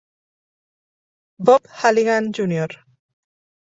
[1.37, 2.69] Bob Halligan Jr.